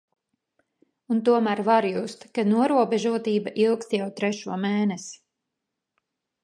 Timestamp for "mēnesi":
4.67-5.21